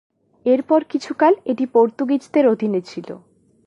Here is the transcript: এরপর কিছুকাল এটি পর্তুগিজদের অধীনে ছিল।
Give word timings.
এরপর 0.45 0.79
কিছুকাল 0.83 1.33
এটি 1.45 1.65
পর্তুগিজদের 1.67 2.45
অধীনে 2.47 2.81
ছিল। 2.81 3.07